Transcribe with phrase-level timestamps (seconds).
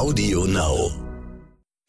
[0.00, 0.90] Audio Now.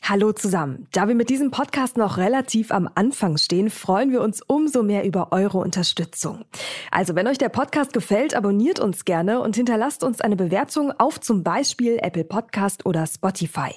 [0.04, 0.86] Hallo zusammen.
[0.92, 5.06] Da wir mit diesem Podcast noch relativ am Anfang stehen, freuen wir uns umso mehr
[5.06, 6.44] über eure Unterstützung.
[6.92, 11.22] Also wenn euch der Podcast gefällt, abonniert uns gerne und hinterlasst uns eine Bewertung auf
[11.22, 13.72] zum Beispiel Apple Podcast oder Spotify.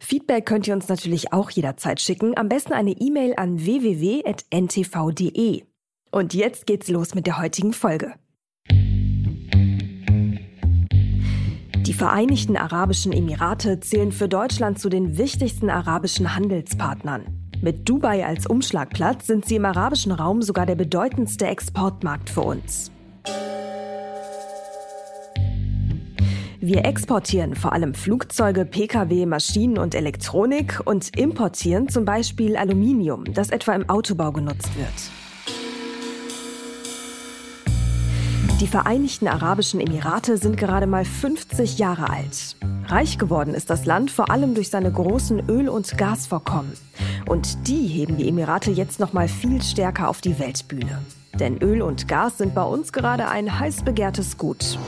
[0.00, 5.62] Feedback könnt ihr uns natürlich auch jederzeit schicken, am besten eine E-Mail an www.ntv.de.
[6.10, 8.14] Und jetzt geht's los mit der heutigen Folge.
[11.86, 17.50] Die Vereinigten Arabischen Emirate zählen für Deutschland zu den wichtigsten arabischen Handelspartnern.
[17.60, 22.92] Mit Dubai als Umschlagplatz sind sie im arabischen Raum sogar der bedeutendste Exportmarkt für uns.
[26.60, 33.50] Wir exportieren vor allem Flugzeuge, Pkw, Maschinen und Elektronik und importieren zum Beispiel Aluminium, das
[33.50, 35.21] etwa im Autobau genutzt wird.
[38.62, 42.54] Die Vereinigten Arabischen Emirate sind gerade mal 50 Jahre alt.
[42.86, 46.70] Reich geworden ist das Land vor allem durch seine großen Öl- und Gasvorkommen.
[47.26, 51.02] Und die heben die Emirate jetzt noch mal viel stärker auf die Weltbühne.
[51.40, 54.78] Denn Öl und Gas sind bei uns gerade ein heiß begehrtes Gut.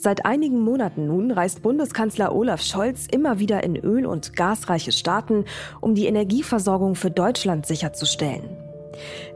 [0.00, 5.44] Seit einigen Monaten nun reist Bundeskanzler Olaf Scholz immer wieder in öl- und gasreiche Staaten,
[5.80, 8.44] um die Energieversorgung für Deutschland sicherzustellen.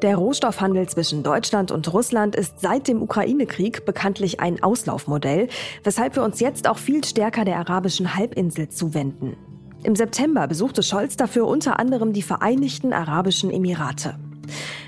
[0.02, 5.48] Der Rohstoffhandel zwischen Deutschland und Russland ist seit dem Ukraine-Krieg bekanntlich ein Auslaufmodell,
[5.82, 9.36] weshalb wir uns jetzt auch viel stärker der arabischen Halbinsel zuwenden.
[9.82, 14.14] Im September besuchte Scholz dafür unter anderem die Vereinigten Arabischen Emirate.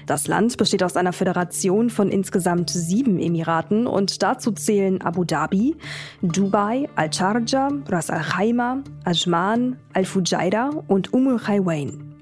[0.07, 5.77] Das Land besteht aus einer Föderation von insgesamt sieben Emiraten und dazu zählen Abu Dhabi,
[6.23, 12.15] Dubai, Al-Sharjah, Ras Al Khaimah, Ajman, Al-Fujairah und Umm al-Khaywain.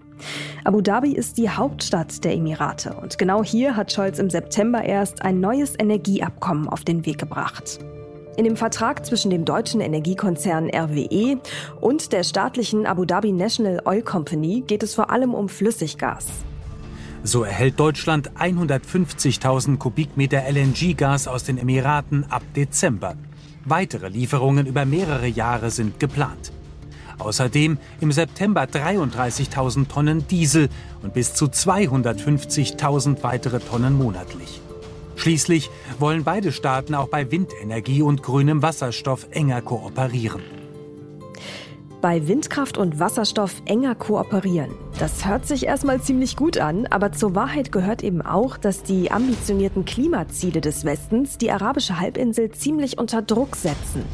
[0.65, 5.23] Abu Dhabi ist die Hauptstadt der Emirate und genau hier hat Scholz im September erst
[5.23, 7.81] ein neues Energieabkommen auf den Weg gebracht.
[8.37, 11.39] In dem Vertrag zwischen dem deutschen Energiekonzern RWE
[11.81, 16.27] und der staatlichen Abu Dhabi National Oil Company geht es vor allem um Flüssiggas.
[17.25, 23.15] So erhält Deutschland 150.000 Kubikmeter LNG-Gas aus den Emiraten ab Dezember.
[23.65, 26.53] Weitere Lieferungen über mehrere Jahre sind geplant.
[27.19, 30.69] Außerdem im September 33.000 Tonnen Diesel
[31.03, 34.61] und bis zu 250.000 weitere Tonnen monatlich.
[35.15, 40.62] Schließlich wollen beide Staaten auch bei Windenergie und grünem Wasserstoff enger kooperieren
[42.03, 44.73] bei Windkraft und Wasserstoff enger kooperieren.
[44.99, 49.11] Das hört sich erstmal ziemlich gut an, aber zur Wahrheit gehört eben auch, dass die
[49.11, 54.05] ambitionierten Klimaziele des Westens die arabische Halbinsel ziemlich unter Druck setzen.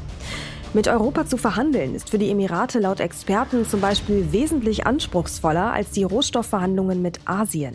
[0.75, 5.91] Mit Europa zu verhandeln ist für die Emirate laut Experten zum Beispiel wesentlich anspruchsvoller als
[5.91, 7.75] die Rohstoffverhandlungen mit Asien.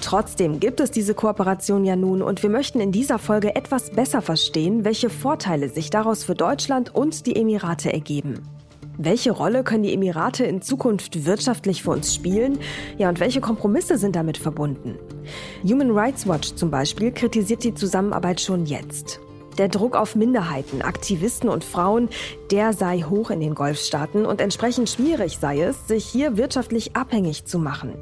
[0.00, 4.22] Trotzdem gibt es diese Kooperation ja nun und wir möchten in dieser Folge etwas besser
[4.22, 8.40] verstehen, welche Vorteile sich daraus für Deutschland und die Emirate ergeben.
[9.02, 12.58] Welche Rolle können die Emirate in Zukunft wirtschaftlich für uns spielen?
[12.98, 14.98] Ja, und welche Kompromisse sind damit verbunden?
[15.64, 19.18] Human Rights Watch zum Beispiel kritisiert die Zusammenarbeit schon jetzt.
[19.56, 22.10] Der Druck auf Minderheiten, Aktivisten und Frauen,
[22.50, 27.46] der sei hoch in den Golfstaaten und entsprechend schwierig sei es, sich hier wirtschaftlich abhängig
[27.46, 27.94] zu machen.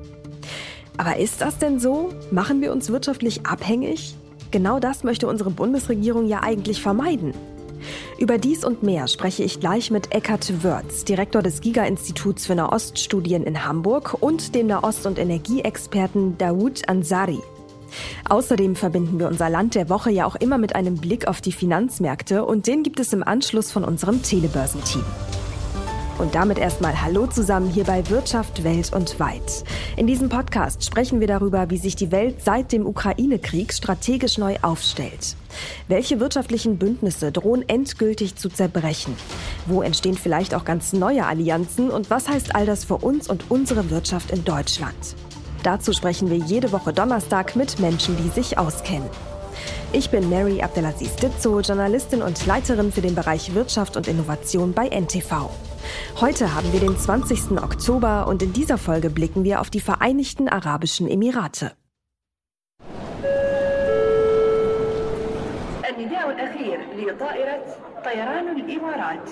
[0.97, 2.09] Aber ist das denn so?
[2.33, 4.17] Machen wir uns wirtschaftlich abhängig?
[4.51, 7.35] Genau das möchte unsere Bundesregierung ja eigentlich vermeiden.
[8.19, 13.45] Über dies und mehr spreche ich gleich mit Eckhard Wörz, Direktor des Giga-Instituts für Nahoststudien
[13.45, 17.41] in Hamburg und dem Nahost- und Energieexperten Daoud Ansari.
[18.29, 21.53] Außerdem verbinden wir unser Land der Woche ja auch immer mit einem Blick auf die
[21.53, 25.05] Finanzmärkte und den gibt es im Anschluss von unserem Telebörsenteam.
[26.19, 29.65] Und damit erstmal Hallo zusammen hier bei Wirtschaft, Welt und Weit.
[29.97, 34.57] In diesem Podcast sprechen wir darüber, wie sich die Welt seit dem Ukraine-Krieg strategisch neu
[34.63, 35.37] aufstellt.
[35.89, 39.17] Welche wirtschaftlichen Bündnisse drohen endgültig zu zerbrechen?
[39.67, 41.91] Wo entstehen vielleicht auch ganz neue Allianzen?
[41.91, 45.17] Und was heißt all das für uns und unsere Wirtschaft in Deutschland?
[45.63, 49.09] Dazu sprechen wir jede Woche Donnerstag mit Menschen, die sich auskennen.
[49.93, 54.89] Ich bin Mary Abdelaziz Ditzo, Journalistin und Leiterin für den Bereich Wirtschaft und Innovation bei
[54.89, 55.51] NTV.
[56.21, 57.53] Heute haben wir den 20.
[57.53, 61.73] Oktober und in dieser Folge blicken wir auf die Vereinigten Arabischen Emirate.
[66.98, 67.64] لطائرة
[68.06, 69.30] طيران الإمارات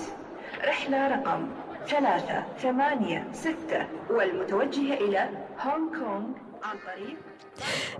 [0.68, 1.48] رحلة رقم
[1.86, 5.28] ثلاثة ثمانية ستة والمتوجهة إلى
[5.60, 6.24] هونغ كونغ
[6.62, 7.16] عن طريق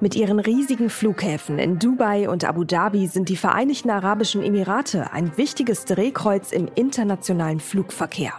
[0.00, 5.36] mit ihren riesigen Flughäfen in Dubai und Abu Dhabi sind die Vereinigten Arabischen Emirate ein
[5.36, 8.32] wichtiges Drehkreuz im internationalen Flugverkehr.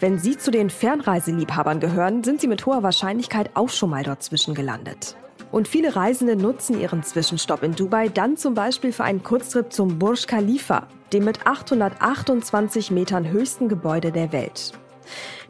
[0.00, 4.22] Wenn Sie zu den Fernreiseliebhabern gehören, sind Sie mit hoher Wahrscheinlichkeit auch schon mal dort
[4.22, 5.16] zwischengelandet.
[5.51, 9.97] Und viele Reisende nutzen ihren Zwischenstopp in Dubai dann zum Beispiel für einen Kurztrip zum
[9.97, 14.73] Burj Khalifa, dem mit 828 Metern höchsten Gebäude der Welt.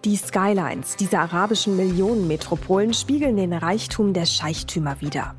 [0.06, 5.36] Die Skylines dieser arabischen Millionenmetropolen spiegeln den Reichtum der Scheichtümer wider.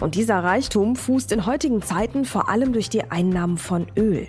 [0.00, 4.28] Und dieser Reichtum fußt in heutigen Zeiten vor allem durch die Einnahmen von Öl.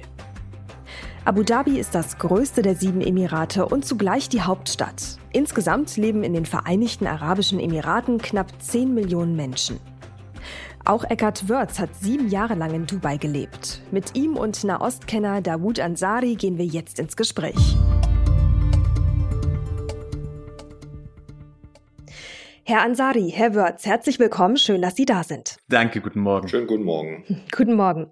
[1.25, 5.17] Abu Dhabi ist das größte der sieben Emirate und zugleich die Hauptstadt.
[5.37, 9.79] Insgesamt leben in den Vereinigten Arabischen Emiraten knapp 10 Millionen Menschen.
[10.83, 13.83] Auch Eckhard Wörz hat sieben Jahre lang in Dubai gelebt.
[13.91, 17.77] Mit ihm und Nahostkenner Dawood Ansari gehen wir jetzt ins Gespräch.
[22.69, 24.57] Herr Ansari, Herr Wörz, herzlich willkommen.
[24.57, 25.55] Schön, dass Sie da sind.
[25.69, 26.49] Danke, guten Morgen.
[26.49, 27.23] Schönen guten Morgen.
[27.55, 28.11] Guten Morgen.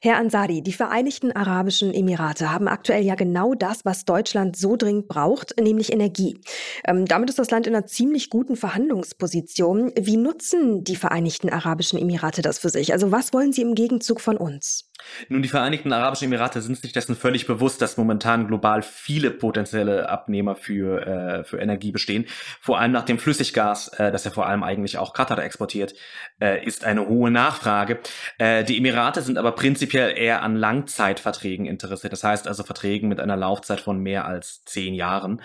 [0.00, 5.08] Herr Ansari, die Vereinigten Arabischen Emirate haben aktuell ja genau das, was Deutschland so dringend
[5.08, 6.40] braucht, nämlich Energie.
[6.86, 9.92] Ähm, damit ist das Land in einer ziemlich guten Verhandlungsposition.
[10.00, 12.94] Wie nutzen die Vereinigten Arabischen Emirate das für sich?
[12.94, 14.89] Also was wollen sie im Gegenzug von uns?
[15.28, 20.08] Nun, die Vereinigten Arabischen Emirate sind sich dessen völlig bewusst, dass momentan global viele potenzielle
[20.08, 22.26] Abnehmer für, äh, für Energie bestehen.
[22.60, 25.94] Vor allem nach dem Flüssiggas, äh, das ja vor allem eigentlich auch Katar exportiert,
[26.40, 28.00] äh, ist eine hohe Nachfrage.
[28.38, 32.12] Äh, die Emirate sind aber prinzipiell eher an Langzeitverträgen interessiert.
[32.12, 35.42] Das heißt also Verträgen mit einer Laufzeit von mehr als zehn Jahren.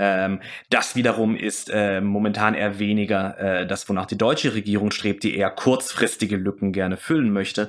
[0.00, 5.22] Ähm, das wiederum ist äh, momentan eher weniger äh, das, wonach die deutsche Regierung strebt,
[5.24, 7.68] die eher kurzfristige Lücken gerne füllen möchte.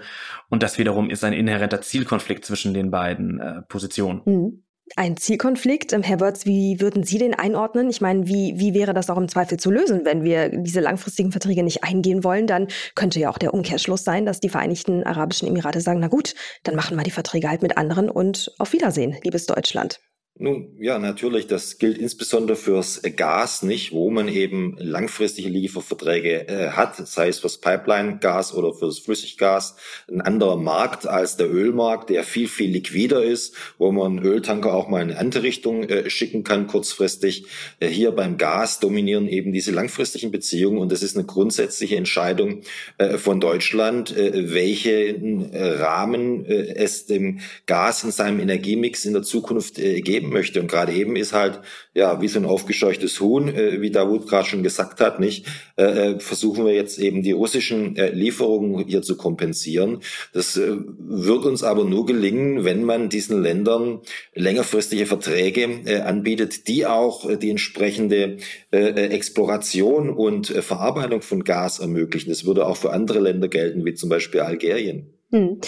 [0.50, 4.22] Und das wiederum ist ein inhärenter Zielkonflikt zwischen den beiden äh, Positionen.
[4.26, 4.64] Mhm.
[4.96, 5.92] Ein Zielkonflikt.
[5.92, 7.90] Ähm, Herr Wörz, wie würden Sie den einordnen?
[7.90, 11.34] Ich meine, wie, wie wäre das auch im Zweifel zu lösen, wenn wir diese langfristigen
[11.34, 12.48] Verträge nicht eingehen wollen?
[12.48, 16.34] Dann könnte ja auch der Umkehrschluss sein, dass die Vereinigten Arabischen Emirate sagen, na gut,
[16.64, 20.00] dann machen wir die Verträge halt mit anderen und auf Wiedersehen, liebes Deutschland.
[20.42, 21.46] Nun, ja, natürlich.
[21.46, 27.38] Das gilt insbesondere fürs Gas nicht, wo man eben langfristige Lieferverträge äh, hat, sei es
[27.38, 29.76] fürs Pipeline-Gas oder fürs Flüssiggas.
[30.12, 34.90] Ein anderer Markt als der Ölmarkt, der viel, viel liquider ist, wo man Öltanker auch
[34.90, 37.46] mal in eine andere Richtung äh, schicken kann, kurzfristig.
[37.80, 42.62] Äh, hier beim Gas dominieren eben diese langfristigen Beziehungen und es ist eine grundsätzliche Entscheidung
[42.98, 49.22] äh, von Deutschland, äh, welchen äh, Rahmen es dem Gas in seinem Energiemix in der
[49.22, 50.60] Zukunft geben möchte.
[50.60, 51.60] Und gerade eben ist halt,
[51.94, 55.46] ja, wie so ein aufgescheuchtes Huhn, äh, wie Davut gerade schon gesagt hat, nicht,
[55.78, 60.02] äh, äh, versuchen wir jetzt eben die russischen äh, Lieferungen hier zu kompensieren.
[60.34, 64.00] Das äh, wird uns aber nur gelingen, wenn man diesen Ländern
[64.34, 68.38] längerfristige Verträge äh, anbietet, die auch die entsprechende
[68.72, 72.30] Exploration und Verarbeitung von Gas ermöglichen.
[72.30, 75.14] Das würde auch für andere Länder gelten, wie zum Beispiel Algerien.
[75.32, 75.60] Hm.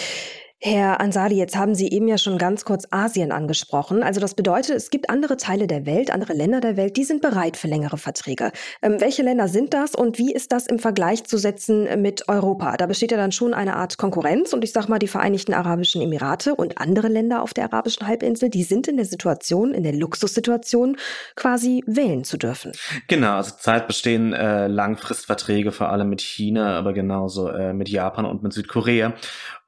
[0.66, 4.02] Herr Ansari, jetzt haben Sie eben ja schon ganz kurz Asien angesprochen.
[4.02, 7.20] Also das bedeutet, es gibt andere Teile der Welt, andere Länder der Welt, die sind
[7.20, 8.50] bereit für längere Verträge.
[8.80, 12.78] Ähm, welche Länder sind das und wie ist das im Vergleich zu setzen mit Europa?
[12.78, 16.00] Da besteht ja dann schon eine Art Konkurrenz und ich sage mal, die Vereinigten Arabischen
[16.00, 19.92] Emirate und andere Länder auf der arabischen Halbinsel, die sind in der Situation, in der
[19.92, 20.96] Luxussituation,
[21.36, 22.72] quasi wählen zu dürfen.
[23.08, 28.24] Genau, also Zeit bestehen äh, Langfristverträge vor allem mit China, aber genauso äh, mit Japan
[28.24, 29.12] und mit Südkorea.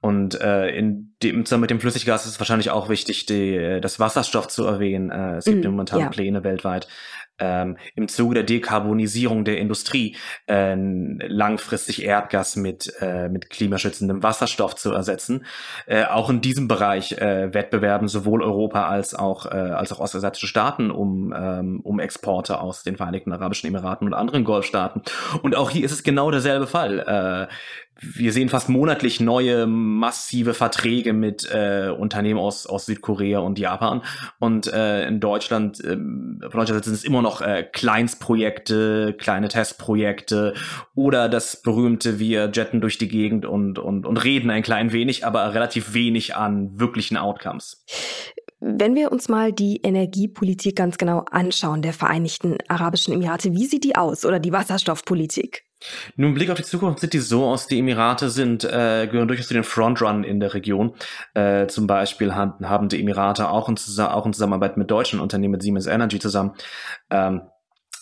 [0.01, 3.99] Und äh, in dem Zusammenhang mit dem Flüssiggas ist es wahrscheinlich auch wichtig, die, das
[3.99, 5.11] Wasserstoff zu erwähnen.
[5.11, 6.09] Äh, es gibt mm, momentan ja.
[6.11, 6.87] Pläne weltweit,
[7.39, 10.17] ähm, im Zuge der Dekarbonisierung der Industrie
[10.47, 15.45] äh, langfristig Erdgas mit, äh, mit klimaschützendem Wasserstoff zu ersetzen.
[15.87, 20.47] Äh, auch in diesem Bereich äh, wettbewerben sowohl Europa als auch, äh, als auch ostasiatische
[20.47, 25.03] Staaten um, ähm, um Exporte aus den Vereinigten Arabischen Emiraten und anderen Golfstaaten.
[25.43, 27.49] Und auch hier ist es genau derselbe Fall.
[27.51, 27.55] Äh,
[27.99, 34.03] wir sehen fast monatlich neue massive Verträge mit äh, Unternehmen aus, aus Südkorea und Japan.
[34.39, 40.55] Und äh, in Deutschland, äh, in Deutschland sind es immer noch äh, Kleinstprojekte, kleine Testprojekte
[40.95, 45.25] oder das berühmte, wir jetten durch die Gegend und, und, und reden ein klein wenig,
[45.25, 47.85] aber relativ wenig an wirklichen Outcomes.
[48.61, 53.85] Wenn wir uns mal die Energiepolitik ganz genau anschauen der Vereinigten Arabischen Emirate, wie sieht
[53.85, 55.66] die aus oder die Wasserstoffpolitik?
[56.17, 59.49] Nun, Blick auf die Zukunft sieht die so aus, die Emirate sind, äh, gehören durchaus
[59.49, 60.95] zu den Frontrun in der Region.
[61.35, 65.53] Äh, zum Beispiel haben, haben die Emirate auch in, auch in Zusammenarbeit mit deutschen Unternehmen,
[65.53, 66.55] mit Siemens Energy zusammen,
[67.11, 67.43] ähm,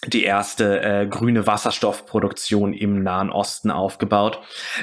[0.08, 4.40] die erste äh, grüne Wasserstoffproduktion im Nahen Osten aufgebaut.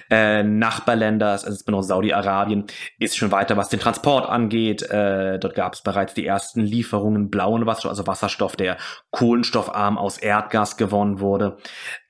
[0.09, 2.65] Äh, Nachbarländer, also insbesondere Saudi-Arabien,
[2.99, 4.81] ist schon weiter, was den Transport angeht.
[4.83, 8.77] Äh, dort gab es bereits die ersten Lieferungen blauen Wasserstoff, also Wasserstoff, der
[9.11, 11.57] kohlenstoffarm aus Erdgas gewonnen wurde.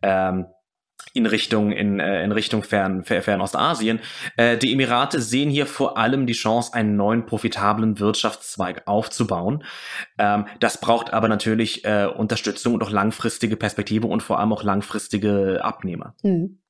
[0.01, 0.47] Ähm,
[1.13, 3.99] in Richtung in, äh, in Richtung Fern, Fernostasien.
[4.37, 9.63] Äh, die Emirate sehen hier vor allem die Chance, einen neuen profitablen Wirtschaftszweig aufzubauen.
[10.17, 14.63] Ähm, das braucht aber natürlich äh, Unterstützung und auch langfristige Perspektive und vor allem auch
[14.63, 16.15] langfristige Abnehmer.
[16.21, 16.60] Hm.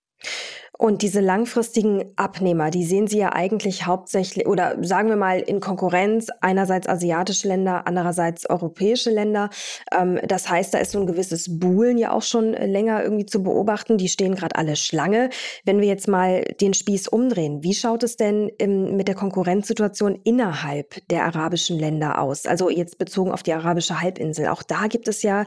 [0.82, 5.60] Und diese langfristigen Abnehmer, die sehen Sie ja eigentlich hauptsächlich oder sagen wir mal in
[5.60, 9.52] Konkurrenz, einerseits asiatische Länder, andererseits europäische Länder.
[9.96, 13.44] Ähm, das heißt, da ist so ein gewisses Buhlen ja auch schon länger irgendwie zu
[13.44, 14.00] beobachten.
[14.00, 15.30] Die stehen gerade alle Schlange.
[15.66, 21.08] Wenn wir jetzt mal den Spieß umdrehen, wie schaut es denn mit der Konkurrenzsituation innerhalb
[21.10, 22.48] der arabischen Länder aus?
[22.48, 24.48] Also jetzt bezogen auf die arabische Halbinsel.
[24.48, 25.46] Auch da gibt es ja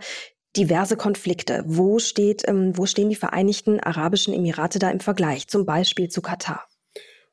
[0.56, 1.64] diverse Konflikte.
[1.66, 6.22] Wo, steht, ähm, wo stehen die Vereinigten Arabischen Emirate da im Vergleich, zum Beispiel zu
[6.22, 6.66] Katar?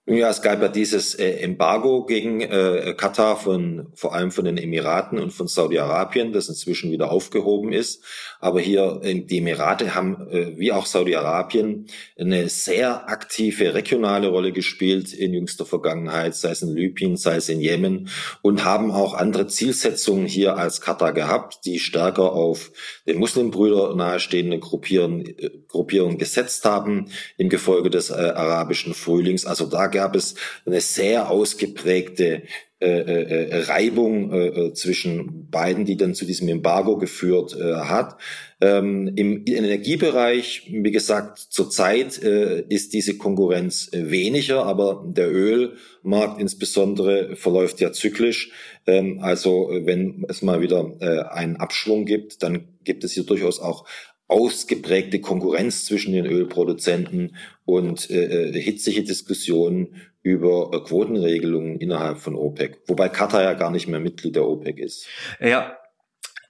[0.08, 4.58] Ja, es gab ja dieses äh, Embargo gegen äh, Katar von vor allem von den
[4.58, 8.04] Emiraten und von Saudi-Arabien, das inzwischen wieder aufgehoben ist.
[8.42, 11.86] Aber hier äh, die Emirate haben äh, wie auch Saudi-Arabien
[12.20, 17.50] eine sehr aktive regionale Rolle gespielt in jüngster Vergangenheit, sei es in Libyen, sei es
[17.50, 18.10] in Jemen
[18.42, 22.72] und haben auch andere Zielsetzungen hier als Katar gehabt, die stärker auf
[23.06, 29.46] den Muslimbrüder nahestehende äh, Gruppierungen gesetzt haben im Gefolge des äh, arabischen Frühlings.
[29.46, 32.44] Also da gab es eine sehr ausgeprägte
[32.82, 37.76] äh, äh, äh, Reibung äh, äh, zwischen beiden, die dann zu diesem Embargo geführt äh,
[37.76, 38.18] hat.
[38.60, 47.36] Ähm, Im Energiebereich, wie gesagt, zurzeit äh, ist diese Konkurrenz weniger, aber der Ölmarkt insbesondere
[47.36, 48.52] verläuft ja zyklisch.
[48.88, 53.60] Ähm, also wenn es mal wieder äh, einen Abschwung gibt, dann gibt es hier durchaus
[53.60, 53.86] auch
[54.32, 57.36] ausgeprägte Konkurrenz zwischen den Ölproduzenten
[57.66, 63.72] und äh, äh, hitzige Diskussionen über äh, Quotenregelungen innerhalb von OPEC, wobei Katar ja gar
[63.72, 65.08] nicht mehr Mitglied der OPEC ist.
[65.42, 65.78] Ja,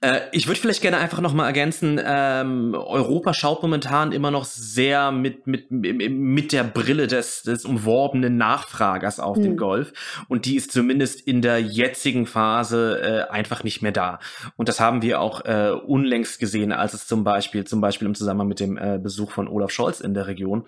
[0.02, 4.44] äh, ich würde vielleicht gerne einfach noch mal ergänzen, ähm, Europa schaut momentan immer noch
[4.44, 9.42] sehr mit, mit, mit der Brille des, des umworbenen Nachfragers auf mhm.
[9.42, 9.92] den Golf.
[10.28, 14.18] Und die ist zumindest in der jetzigen Phase äh, einfach nicht mehr da.
[14.56, 18.16] Und das haben wir auch äh, unlängst gesehen, als es zum Beispiel, zum Beispiel im
[18.16, 20.66] Zusammenhang mit dem äh, Besuch von Olaf Scholz in der Region,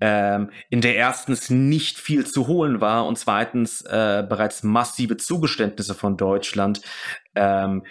[0.00, 5.94] ähm, in der erstens nicht viel zu holen war und zweitens äh, bereits massive Zugeständnisse
[5.94, 6.80] von Deutschland
[7.34, 7.82] ähm,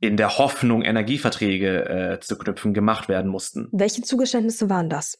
[0.00, 3.68] in der Hoffnung, Energieverträge äh, zu knüpfen, gemacht werden mussten.
[3.72, 5.18] Welche Zugeständnisse waren das?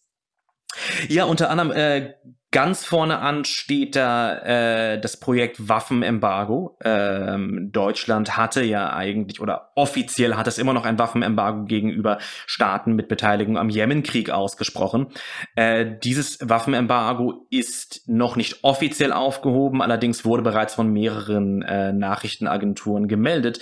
[1.08, 2.14] Ja, unter anderem äh,
[2.50, 6.78] Ganz vorne an steht da äh, das Projekt Waffenembargo.
[6.82, 12.94] Ähm, Deutschland hatte ja eigentlich oder offiziell hat es immer noch ein Waffenembargo gegenüber Staaten
[12.94, 15.08] mit Beteiligung am Jemenkrieg ausgesprochen.
[15.56, 23.08] Äh, dieses Waffenembargo ist noch nicht offiziell aufgehoben, allerdings wurde bereits von mehreren äh, Nachrichtenagenturen
[23.08, 23.60] gemeldet,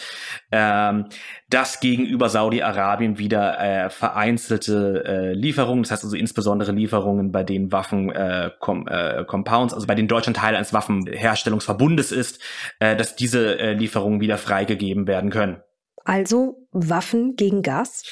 [0.52, 1.06] ähm,
[1.48, 7.72] dass gegenüber Saudi-Arabien wieder äh, vereinzelte äh, Lieferungen, das heißt also insbesondere Lieferungen, bei denen
[7.72, 12.40] Waffen äh, kommen, Com äh, Compounds, also bei den Deutschland Teil eines Waffenherstellungsverbundes ist,
[12.78, 15.62] äh, dass diese äh, Lieferungen wieder freigegeben werden können.
[16.04, 18.04] Also Waffen gegen Gas?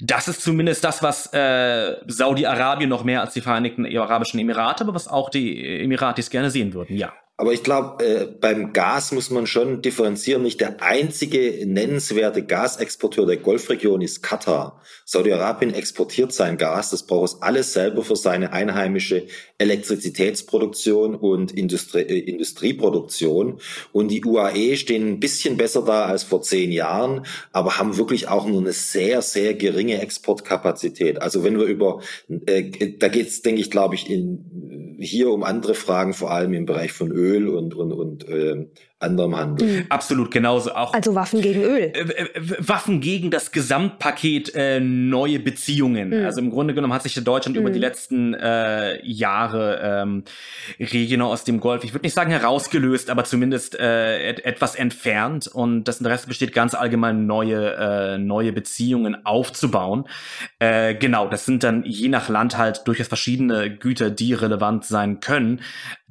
[0.00, 4.94] Das ist zumindest das, was äh, Saudi-Arabien noch mehr als die Vereinigten Arabischen Emirate, aber
[4.94, 7.12] was auch die Emiratis gerne sehen würden, ja.
[7.38, 10.42] Aber ich glaube, äh, beim Gas muss man schon differenzieren.
[10.42, 14.80] Nicht der einzige nennenswerte Gasexporteur der Golfregion ist Katar.
[15.12, 16.90] Saudi-Arabien exportiert sein Gas.
[16.90, 19.26] Das braucht es alles selber für seine einheimische
[19.58, 23.60] Elektrizitätsproduktion und Industrie, äh, Industrieproduktion.
[23.92, 28.28] Und die UAE stehen ein bisschen besser da als vor zehn Jahren, aber haben wirklich
[28.28, 31.20] auch nur eine sehr, sehr geringe Exportkapazität.
[31.20, 35.42] Also wenn wir über, äh, da geht es, denke ich, glaube ich, in, hier um
[35.42, 38.66] andere Fragen, vor allem im Bereich von Öl Öl und, und, und äh,
[39.02, 39.68] anderem Handel.
[39.68, 39.86] Mhm.
[39.88, 40.94] Absolut, genauso auch.
[40.94, 41.92] Also Waffen gegen Öl.
[41.94, 42.28] Äh, äh,
[42.58, 46.10] Waffen gegen das Gesamtpaket äh, neue Beziehungen.
[46.10, 46.24] Mhm.
[46.24, 47.62] Also im Grunde genommen hat sich Deutschland mhm.
[47.62, 50.24] über die letzten äh, Jahre ähm,
[50.78, 55.46] regional aus dem Golf, ich würde nicht sagen herausgelöst, aber zumindest äh, et etwas entfernt.
[55.46, 60.04] Und das Interesse besteht ganz allgemein, neue, äh, neue Beziehungen aufzubauen.
[60.58, 65.20] Äh, genau, das sind dann je nach Land halt durchaus verschiedene Güter, die relevant sein
[65.20, 65.60] können.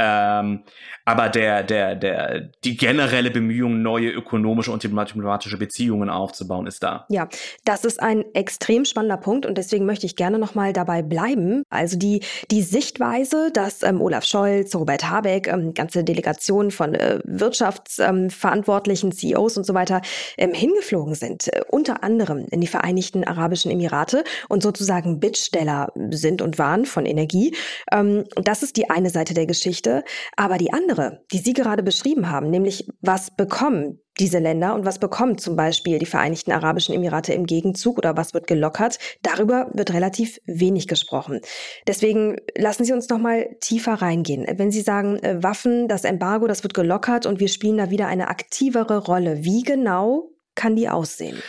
[0.01, 0.63] Ähm,
[1.05, 7.05] aber der, der, der, die generelle Bemühung, neue ökonomische und diplomatische Beziehungen aufzubauen, ist da.
[7.10, 7.27] Ja,
[7.65, 11.63] das ist ein extrem spannender Punkt und deswegen möchte ich gerne nochmal dabei bleiben.
[11.70, 17.20] Also die, die Sichtweise, dass ähm, Olaf Scholz, Robert Habeck, ähm, ganze Delegationen von äh,
[17.25, 20.01] Wirtschaftsverantwortlichen, CEOs und so weiter
[20.38, 26.41] ähm, hingeflogen sind, äh, unter anderem in die Vereinigten Arabischen Emirate und sozusagen Bittsteller sind
[26.41, 27.55] und waren von Energie.
[27.91, 29.90] Ähm, das ist die eine Seite der Geschichte.
[30.36, 34.86] Aber die andere, die Sie gerade beschrieben haben, nämlich nämlich was bekommen diese Länder und
[34.86, 39.71] was bekommen zum Beispiel die Vereinigten Arabischen Emirate im Gegenzug oder was wird gelockert, darüber
[39.74, 41.39] wird relativ wenig gesprochen.
[41.88, 44.45] Deswegen lassen Sie uns noch mal tiefer reingehen.
[44.57, 48.07] Wenn Sie sagen, äh, Waffen, das Embargo, das wird gelockert und wir spielen da wieder
[48.07, 49.43] eine aktivere Rolle.
[49.43, 51.41] Wie genau kann die aussehen?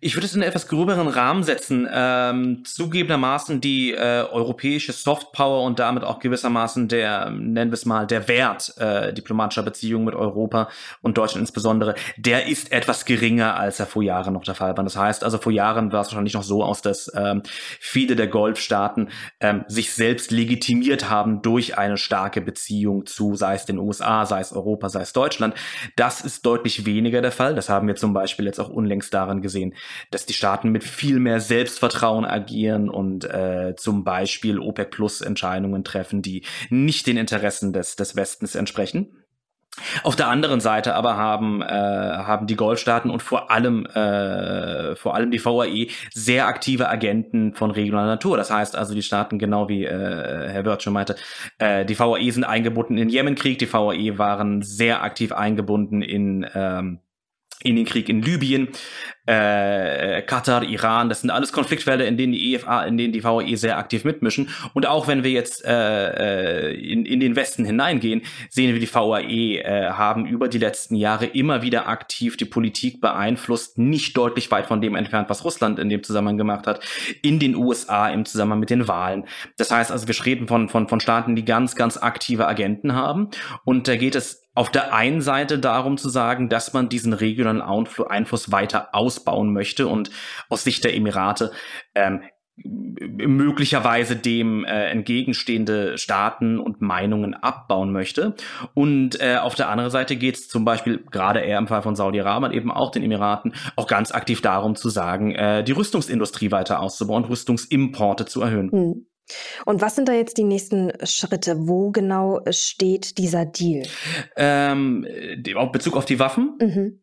[0.00, 1.88] Ich würde es in einen etwas gröberen Rahmen setzen.
[1.90, 8.06] Ähm, zugegebenermaßen die äh, europäische Softpower und damit auch gewissermaßen der, nennen wir es mal,
[8.06, 10.68] der Wert äh, diplomatischer Beziehungen mit Europa
[11.02, 14.84] und Deutschland insbesondere, der ist etwas geringer, als er vor Jahren noch der Fall war.
[14.84, 17.42] Das heißt also, vor Jahren war es wahrscheinlich noch so aus, dass ähm,
[17.80, 19.10] viele der Golfstaaten
[19.40, 24.40] ähm, sich selbst legitimiert haben durch eine starke Beziehung zu, sei es den USA, sei
[24.40, 25.54] es Europa, sei es Deutschland.
[25.94, 27.54] Das ist deutlich weniger der Fall.
[27.54, 29.74] Das haben wir zum Beispiel jetzt auch unlängst daran gesehen,
[30.10, 35.84] dass die Staaten mit viel mehr Selbstvertrauen agieren und äh, zum Beispiel OPEC Plus Entscheidungen
[35.84, 39.12] treffen, die nicht den Interessen des, des Westens entsprechen.
[40.02, 45.14] Auf der anderen Seite aber haben, äh, haben die Golfstaaten und vor allem, äh, vor
[45.14, 48.36] allem die VAE sehr aktive Agenten von regionaler Natur.
[48.36, 51.16] Das heißt also, die Staaten, genau wie äh, Herr Wirth schon meinte,
[51.58, 56.46] äh, die VAE sind eingebunden in den Jemenkrieg, die VAE waren sehr aktiv eingebunden in
[56.54, 57.00] ähm,
[57.62, 58.68] in den Krieg in Libyen,
[59.28, 63.56] äh, Katar, Iran, das sind alles Konfliktfelder, in denen die EFA, in denen die VAE
[63.56, 64.48] sehr aktiv mitmischen.
[64.72, 68.92] Und auch wenn wir jetzt äh, äh, in, in den Westen hineingehen, sehen wir, die
[68.92, 74.50] VAE äh, haben über die letzten Jahre immer wieder aktiv die Politik beeinflusst, nicht deutlich
[74.50, 76.80] weit von dem entfernt, was Russland in dem Zusammenhang gemacht hat,
[77.20, 79.26] in den USA im Zusammenhang mit den Wahlen.
[79.58, 83.28] Das heißt also, wir reden von, von, von Staaten, die ganz, ganz aktive Agenten haben.
[83.64, 87.62] Und da geht es auf der einen Seite darum zu sagen, dass man diesen regionalen
[87.62, 90.10] Einfluss weiter ausbauen möchte und
[90.48, 91.52] aus Sicht der Emirate
[91.94, 92.22] ähm,
[92.64, 98.34] möglicherweise dem äh, entgegenstehende Staaten und Meinungen abbauen möchte.
[98.74, 101.94] Und äh, auf der anderen Seite geht es zum Beispiel gerade eher im Fall von
[101.94, 106.80] Saudi-Arabien, eben auch den Emiraten, auch ganz aktiv darum zu sagen, äh, die Rüstungsindustrie weiter
[106.80, 108.72] auszubauen, Rüstungsimporte zu erhöhen.
[108.72, 109.06] Hm.
[109.64, 111.68] Und was sind da jetzt die nächsten Schritte?
[111.68, 113.86] Wo genau steht dieser Deal?
[114.36, 115.06] Ähm,
[115.54, 116.56] auf Bezug auf die Waffen?
[116.60, 117.00] Mhm.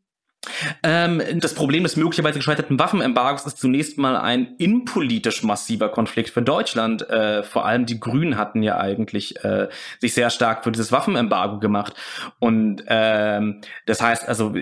[0.83, 6.41] Ähm, das Problem des möglicherweise gescheiterten Waffenembargos ist zunächst mal ein innenpolitisch massiver Konflikt für
[6.41, 7.09] Deutschland.
[7.09, 9.67] Äh, vor allem die Grünen hatten ja eigentlich äh,
[9.99, 11.93] sich sehr stark für dieses Waffenembargo gemacht.
[12.39, 14.53] Und ähm, das heißt also,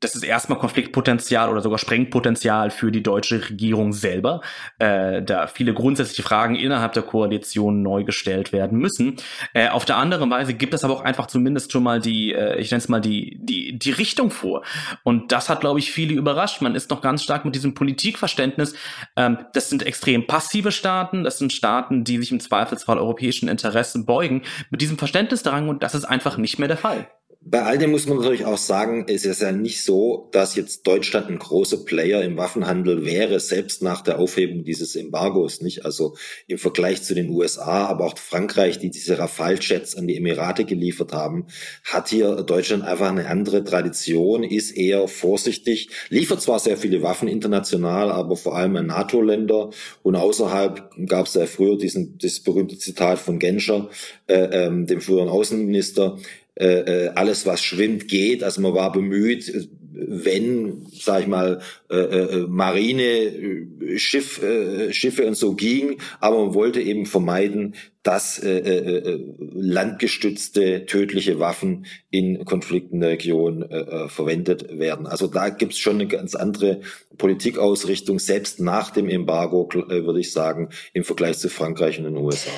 [0.00, 4.40] das ist erstmal Konfliktpotenzial oder sogar Sprengpotenzial für die deutsche Regierung selber,
[4.78, 9.16] äh, da viele grundsätzliche Fragen innerhalb der Koalition neu gestellt werden müssen.
[9.54, 12.58] Äh, auf der anderen Weise gibt es aber auch einfach zumindest schon mal die, äh,
[12.58, 14.62] ich nenne es mal die, die, die Richtung vor.
[15.08, 16.60] Und das hat, glaube ich, viele überrascht.
[16.60, 18.74] Man ist noch ganz stark mit diesem Politikverständnis.
[19.16, 21.24] Ähm, das sind extrem passive Staaten.
[21.24, 24.42] Das sind Staaten, die sich im Zweifelsfall europäischen Interessen beugen.
[24.68, 25.70] Mit diesem Verständnis daran.
[25.70, 27.08] Und das ist einfach nicht mehr der Fall
[27.50, 30.86] bei all dem muss man natürlich auch sagen, es ist ja nicht so, dass jetzt
[30.86, 35.84] Deutschland ein großer Player im Waffenhandel wäre, selbst nach der Aufhebung dieses Embargos, nicht?
[35.84, 40.64] Also im Vergleich zu den USA, aber auch Frankreich, die diese Rafale-Jets an die Emirate
[40.64, 41.46] geliefert haben,
[41.84, 47.28] hat hier Deutschland einfach eine andere Tradition, ist eher vorsichtig, liefert zwar sehr viele Waffen
[47.28, 49.70] international, aber vor allem an NATO-Länder
[50.02, 53.88] und außerhalb gab es ja früher diesen, das berühmte Zitat von Genscher,
[54.26, 56.18] äh, ähm, dem früheren Außenminister,
[56.58, 58.42] äh, äh, alles, was schwimmt, geht.
[58.42, 65.26] Also man war bemüht, wenn, sag ich mal, äh, äh, Marine, äh, Schiff, äh, Schiffe
[65.26, 67.74] und so ging, aber man wollte eben vermeiden,
[68.08, 69.20] dass äh, äh, äh,
[69.52, 75.06] landgestützte tödliche Waffen in Konflikten der Region äh, äh verwendet werden.
[75.06, 76.80] Also da gibt es schon eine ganz andere
[77.18, 82.16] Politikausrichtung, selbst nach dem Embargo, äh, würde ich sagen, im Vergleich zu Frankreich und den
[82.16, 82.50] USA.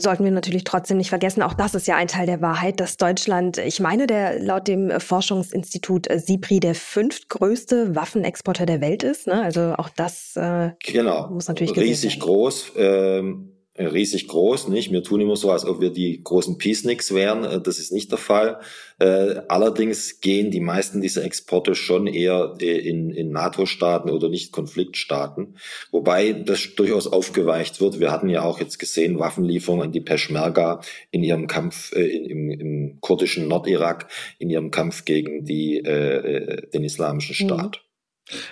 [0.00, 2.96] Sollten wir natürlich trotzdem nicht vergessen, auch das ist ja ein Teil der Wahrheit, dass
[2.96, 9.26] Deutschland, ich meine, der laut dem Forschungsinstitut SIPRI der fünftgrößte Waffenexporteur der Welt ist.
[9.26, 9.42] Ne?
[9.42, 11.28] Also auch das äh, genau.
[11.28, 12.72] muss natürlich riesig groß.
[12.78, 14.92] Ähm, riesig groß, nicht?
[14.92, 17.44] Wir tun immer so, als ob wir die großen Peaceniks wären.
[17.44, 18.60] Äh, das ist nicht der Fall.
[19.00, 24.52] Äh, allerdings gehen die meisten dieser Exporte schon eher äh, in, in NATO-Staaten oder nicht
[24.52, 25.56] Konfliktstaaten,
[25.90, 27.98] wobei das durchaus aufgeweicht wird.
[27.98, 32.50] Wir hatten ja auch jetzt gesehen Waffenlieferungen an die Peschmerga in ihrem Kampf in, im,
[32.50, 34.08] im kurdischen Nordirak,
[34.38, 37.80] in ihrem Kampf gegen die, äh, den islamischen Staat.
[37.82, 37.93] Mhm.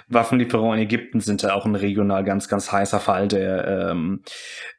[0.09, 4.23] Waffenlieferungen in Ägypten sind ja auch ein regional ganz, ganz heißer Fall, der, ähm,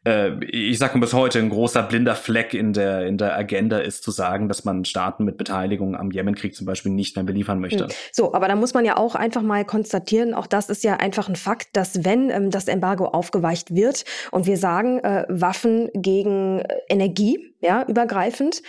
[0.05, 4.03] äh, ich sage bis heute, ein großer blinder Fleck in der, in der Agenda ist,
[4.03, 7.85] zu sagen, dass man Staaten mit Beteiligung am Jemenkrieg zum Beispiel nicht mehr beliefern möchte.
[7.85, 7.91] Hm.
[8.11, 11.27] So, aber da muss man ja auch einfach mal konstatieren, auch das ist ja einfach
[11.27, 16.59] ein Fakt, dass wenn ähm, das Embargo aufgeweicht wird und wir sagen, äh, Waffen gegen
[16.59, 18.61] äh, Energie, ja, übergreifend,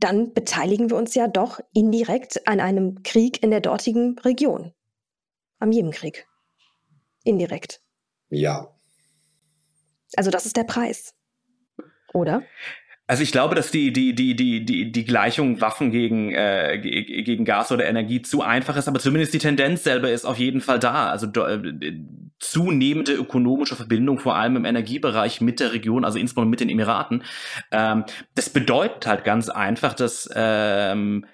[0.00, 4.72] dann beteiligen wir uns ja doch indirekt an einem Krieg in der dortigen Region
[5.58, 6.26] am Jemenkrieg.
[7.24, 7.80] Indirekt.
[8.30, 8.68] Ja.
[10.16, 11.14] Also das ist der Preis.
[12.14, 12.42] Oder?
[13.06, 17.46] Also ich glaube, dass die, die, die, die, die, die Gleichung Waffen gegen, äh, gegen
[17.46, 20.78] Gas oder Energie zu einfach ist, aber zumindest die Tendenz selber ist auf jeden Fall
[20.78, 21.08] da.
[21.08, 22.02] Also äh,
[22.38, 27.24] zunehmende ökonomische Verbindung, vor allem im Energiebereich mit der Region, also insbesondere mit den Emiraten.
[27.72, 31.24] Ähm, das bedeutet halt ganz einfach, dass ähm,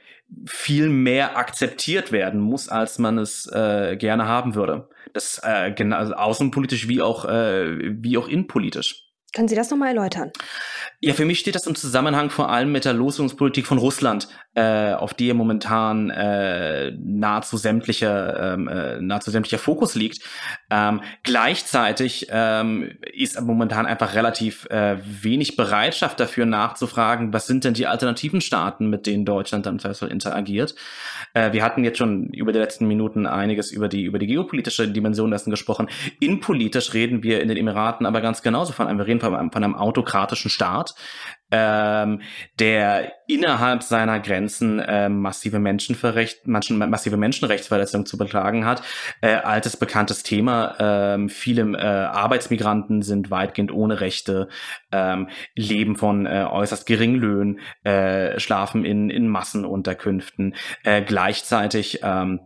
[0.46, 4.88] viel mehr akzeptiert werden muss, als man es äh, gerne haben würde.
[5.12, 9.04] Das äh, genau, außenpolitisch wie auch, äh, wie auch innenpolitisch.
[9.34, 10.30] Können Sie das nochmal erläutern?
[11.04, 14.94] Ja, für mich steht das im Zusammenhang vor allem mit der Losungspolitik von Russland, äh,
[14.94, 20.20] auf die momentan äh, nahezu sämtlicher ähm, äh, nahezu sämtlicher Fokus liegt.
[20.70, 27.74] Ähm, gleichzeitig ähm, ist momentan einfach relativ äh, wenig Bereitschaft dafür nachzufragen, was sind denn
[27.74, 30.74] die alternativen Staaten, mit denen Deutschland dann vielleicht interagiert.
[31.34, 34.88] Äh, wir hatten jetzt schon über die letzten Minuten einiges über die über die geopolitische
[34.88, 35.90] Dimension dessen gesprochen.
[36.18, 39.52] Innenpolitisch reden wir in den Emiraten aber ganz genauso von einem, wir reden von einem,
[39.52, 40.93] von einem autokratischen Staat,
[41.50, 42.22] ähm,
[42.58, 48.82] der innerhalb seiner Grenzen äh, massive Menschenverrecht, Menschen, massive Menschenrechtsverletzungen zu beklagen hat.
[49.20, 50.74] Äh, altes bekanntes Thema.
[50.80, 54.48] Ähm, viele äh, Arbeitsmigranten sind weitgehend ohne Rechte,
[54.90, 60.54] ähm, leben von äh, äußerst geringen Löhnen, äh, schlafen in, in Massenunterkünften.
[60.82, 62.40] Äh, gleichzeitig ähm,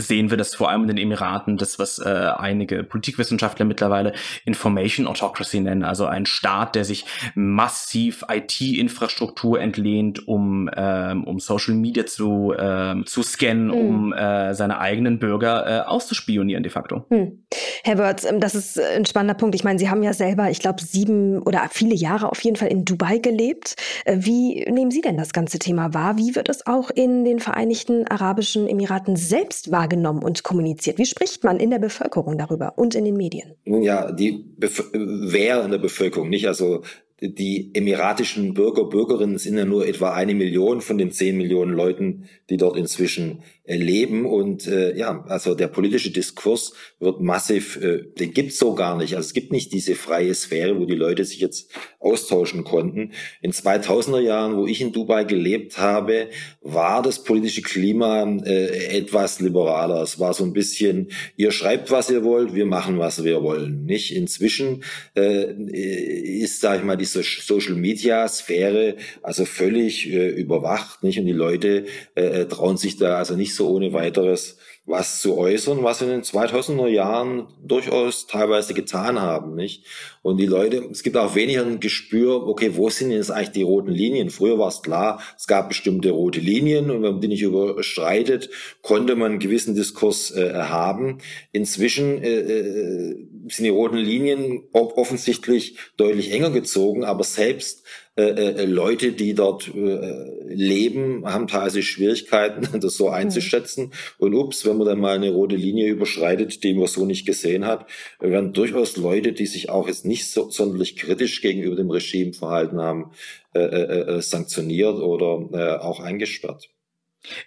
[0.00, 4.12] sehen wir das vor allem in den Emiraten, das was äh, einige Politikwissenschaftler mittlerweile
[4.44, 11.74] Information Autocracy nennen, also ein Staat, der sich massiv IT-Infrastruktur entlehnt, um ähm, um Social
[11.74, 13.72] Media zu ähm, zu scannen, mhm.
[13.72, 17.04] um äh, seine eigenen Bürger äh, auszuspionieren de facto.
[17.10, 17.44] Mhm.
[17.84, 19.54] Herr Wörth, ähm, das ist ein spannender Punkt.
[19.54, 22.68] Ich meine, Sie haben ja selber, ich glaube, sieben oder viele Jahre auf jeden Fall
[22.68, 23.76] in Dubai gelebt.
[24.04, 26.18] Äh, wie nehmen Sie denn das ganze Thema wahr?
[26.18, 29.87] Wie wird es auch in den Vereinigten Arabischen Emiraten selbst wahrgenommen?
[29.88, 30.98] Wahrgenommen und kommuniziert?
[30.98, 33.54] Wie spricht man in der Bevölkerung darüber und in den Medien?
[33.64, 36.46] Nun ja, die Bef wer in der Bevölkerung nicht.
[36.46, 36.82] Also
[37.20, 42.28] die emiratischen Bürger, Bürgerinnen sind ja nur etwa eine Million von den zehn Millionen Leuten,
[42.48, 43.42] die dort inzwischen
[43.76, 44.26] leben.
[44.26, 49.16] Und äh, ja, also der politische Diskurs wird massiv, äh, den gibt's so gar nicht.
[49.16, 53.12] Also es gibt nicht diese freie Sphäre, wo die Leute sich jetzt austauschen konnten.
[53.42, 56.28] In 2000er Jahren, wo ich in Dubai gelebt habe,
[56.62, 60.02] war das politische Klima äh, etwas liberaler.
[60.02, 63.84] Es war so ein bisschen, ihr schreibt, was ihr wollt, wir machen, was wir wollen.
[63.84, 64.84] Nicht inzwischen
[65.16, 71.18] äh, ist, sag ich mal, die Social Media Sphäre also völlig äh, überwacht, nicht?
[71.18, 74.56] Und die Leute äh, trauen sich da also nicht so ohne weiteres
[74.88, 79.84] was zu äußern, was in den 2000er Jahren durchaus teilweise getan haben, nicht?
[80.22, 83.62] Und die Leute, es gibt auch weniger ein Gespür, okay, wo sind jetzt eigentlich die
[83.62, 84.30] roten Linien?
[84.30, 88.48] Früher war es klar, es gab bestimmte rote Linien und wenn man die nicht überschreitet,
[88.80, 91.18] konnte man einen gewissen Diskurs äh, haben.
[91.52, 97.82] Inzwischen äh, äh sind die roten Linien offensichtlich deutlich enger gezogen, aber selbst
[98.18, 103.14] äh, äh, Leute, die dort äh, leben, haben teilweise Schwierigkeiten, das so mhm.
[103.14, 103.92] einzuschätzen.
[104.18, 107.64] Und ups, wenn man dann mal eine rote Linie überschreitet, die man so nicht gesehen
[107.64, 107.86] hat,
[108.18, 112.80] werden durchaus Leute, die sich auch jetzt nicht so sonderlich kritisch gegenüber dem Regime verhalten
[112.80, 113.12] haben,
[113.54, 116.70] äh, äh, äh sanktioniert oder äh, auch eingesperrt.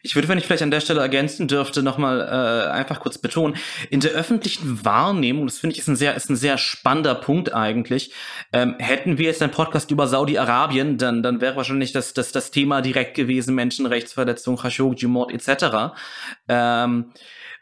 [0.02, 3.56] Ich würde, wenn ich vielleicht an der Stelle ergänzen dürfte, nochmal äh, einfach kurz betonen,
[3.90, 7.54] in der öffentlichen Wahrnehmung, das finde ich ist ein sehr, ist ein sehr spannender Punkt
[7.54, 8.14] eigentlich,
[8.54, 12.52] ähm, hätten wir jetzt einen Podcast über Saudi-Arabien, dann, dann wäre wahrscheinlich das, das, das
[12.52, 15.94] Thema direkt gewesen, Menschenrechtsverletzung, Khashoggi-Mord etc.
[16.48, 17.12] Ähm,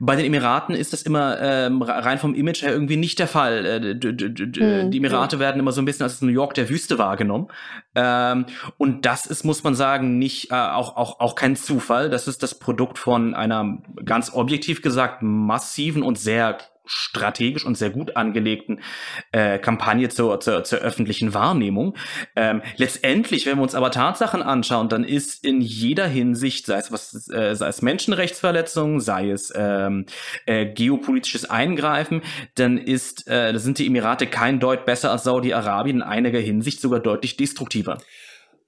[0.02, 3.66] bei den Emiraten ist das immer ähm, rein vom Image her irgendwie nicht der Fall.
[3.66, 7.50] Äh, hm, die Emirate werden immer so ein bisschen als New York der Wüste wahrgenommen.
[7.96, 8.46] Ähm,
[8.78, 12.10] und das ist, muss man sagen, nicht äh, auch, auch, auch kein Zufall.
[12.10, 16.58] Das ist das Produkt von einer ganz objektiv gesagt massiven und sehr
[16.90, 18.82] strategisch und sehr gut angelegten
[19.32, 21.96] äh, Kampagne zur, zur, zur öffentlichen Wahrnehmung.
[22.36, 26.92] Ähm, letztendlich, wenn wir uns aber Tatsachen anschauen, dann ist in jeder Hinsicht, sei es
[26.92, 30.06] was, äh, sei es Menschenrechtsverletzungen, sei es ähm,
[30.46, 32.22] äh, geopolitisches Eingreifen,
[32.56, 37.00] dann ist, äh, sind die Emirate kein Deut besser als Saudi-Arabien, in einiger Hinsicht sogar
[37.00, 38.00] deutlich destruktiver.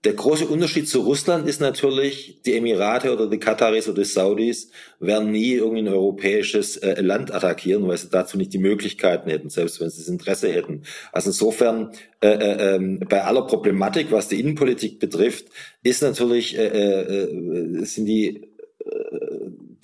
[0.04, 4.72] Der große Unterschied zu Russland ist natürlich, die Emirate oder die Kataris oder die Saudis
[5.00, 9.80] werden nie irgendein europäisches äh, Land attackieren, weil sie dazu nicht die Möglichkeiten hätten, selbst
[9.80, 10.82] wenn sie das Interesse hätten.
[11.12, 15.46] Also insofern, äh, äh, ähm, bei aller Problematik, was die Innenpolitik betrifft,
[15.84, 18.51] ist natürlich, äh, äh, äh sind die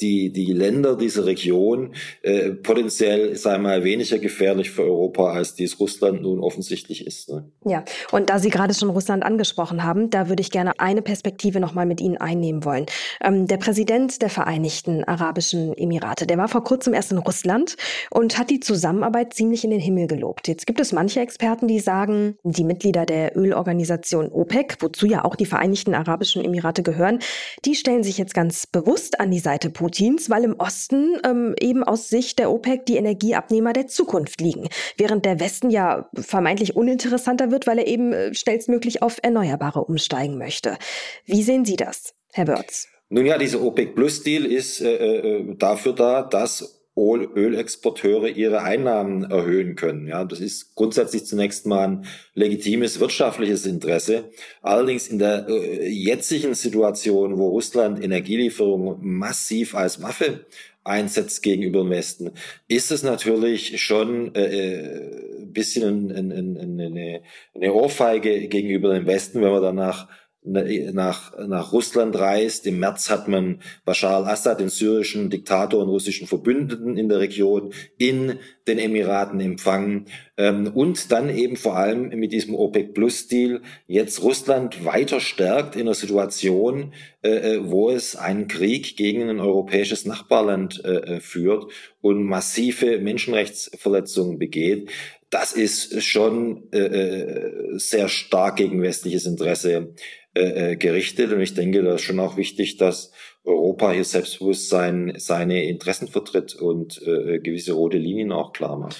[0.01, 5.79] die, die Länder dieser Region äh, potenziell, sei mal, weniger gefährlich für Europa, als dies
[5.79, 7.29] Russland nun offensichtlich ist.
[7.29, 7.49] Ne?
[7.65, 11.59] Ja, und da Sie gerade schon Russland angesprochen haben, da würde ich gerne eine Perspektive
[11.59, 12.85] nochmal mit Ihnen einnehmen wollen.
[13.23, 17.75] Ähm, der Präsident der Vereinigten Arabischen Emirate, der war vor kurzem erst in Russland
[18.11, 20.47] und hat die Zusammenarbeit ziemlich in den Himmel gelobt.
[20.47, 25.35] Jetzt gibt es manche Experten, die sagen, die Mitglieder der Ölorganisation OPEC, wozu ja auch
[25.35, 27.19] die Vereinigten Arabischen Emirate gehören,
[27.65, 29.86] die stellen sich jetzt ganz bewusst an die Seite Putins,
[30.29, 35.25] weil im Osten ähm, eben aus Sicht der OPEC die Energieabnehmer der Zukunft liegen, während
[35.25, 40.77] der Westen ja vermeintlich uninteressanter wird, weil er eben äh, schnellstmöglich auf Erneuerbare umsteigen möchte.
[41.25, 42.87] Wie sehen Sie das, Herr Börz?
[43.09, 49.29] Nun ja, dieser OPEC Plus Deal ist äh, äh dafür da, dass Ölexporteure ihre Einnahmen
[49.29, 50.07] erhöhen können.
[50.07, 54.31] Ja, das ist grundsätzlich zunächst mal ein legitimes wirtschaftliches Interesse.
[54.61, 60.45] Allerdings in der äh, jetzigen Situation, wo Russland Energielieferungen massiv als Waffe
[60.83, 62.31] einsetzt gegenüber dem Westen,
[62.67, 67.21] ist es natürlich schon äh, äh ein bisschen ein, ein, ein, eine,
[67.55, 70.07] eine Ohrfeige gegenüber dem Westen, wenn man danach
[70.47, 72.65] nach, nach Russland reist.
[72.65, 77.73] Im März hat man Bashar al-Assad, den syrischen Diktator und russischen Verbündeten in der Region,
[77.97, 80.05] in den Emiraten empfangen.
[80.37, 85.93] Ähm, und dann eben vor allem mit diesem OPEC-Plus-Deal jetzt Russland weiter stärkt in einer
[85.93, 92.99] Situation, äh, äh, wo es einen Krieg gegen ein europäisches Nachbarland äh, führt und massive
[92.99, 94.89] Menschenrechtsverletzungen begeht
[95.29, 99.93] das ist schon äh, sehr stark gegen westliches Interesse
[100.37, 101.31] äh, äh, gerichtet.
[101.33, 103.11] Und ich denke, das ist schon auch wichtig, dass
[103.43, 108.97] Europa hier Selbstbewusstsein seine Interessen vertritt und äh, gewisse rote Linien auch klar macht.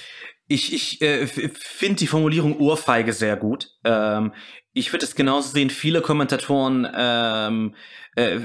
[0.48, 3.70] Ich, ich äh, finde die Formulierung Ohrfeige sehr gut.
[3.84, 4.34] Ähm,
[4.74, 7.76] ich würde es genauso sehen, viele Kommentatoren ähm,
[8.18, 8.40] äh,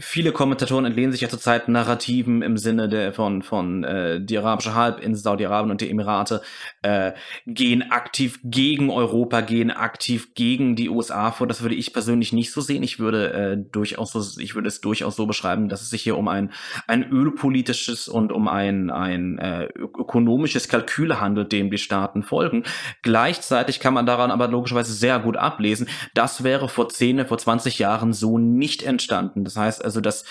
[0.00, 4.74] viele Kommentatoren entlehnen sich ja zurzeit Narrativen im Sinne der von von äh, die arabische
[4.74, 6.40] Halbinsel, Saudi-Arabien und die Emirate
[6.80, 7.12] äh,
[7.46, 11.46] gehen aktiv gegen Europa, gehen aktiv gegen die USA vor.
[11.46, 12.82] Das würde ich persönlich nicht so sehen.
[12.82, 16.16] Ich würde äh, durchaus so, ich würde es durchaus so beschreiben, dass es sich hier
[16.16, 16.50] um ein
[16.86, 22.64] ein ölpolitisches und um ein ein äh, ökonomisches Kalkül handelt, dem die Staaten folgen.
[23.02, 27.78] Gleichzeitig kann man daran aber logischerweise sehr gut ablesen, das wäre vor 10, vor 20
[27.78, 29.44] Jahren so nicht entstanden entstanden.
[29.44, 30.24] Das heißt also, dass